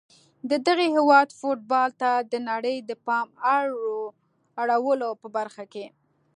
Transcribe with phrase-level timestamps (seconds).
[0.49, 3.27] د دغه هیواد فوتبال ته د نړۍ د پام
[4.63, 5.85] اړولو په برخه کې